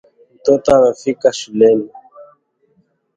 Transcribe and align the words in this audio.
Mtoto 0.35 0.75
amefika 0.75 1.33
shuleni 1.33 1.89